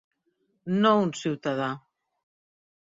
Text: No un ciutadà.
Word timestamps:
No 0.85 0.95
un 1.03 1.13
ciutadà. 1.21 1.71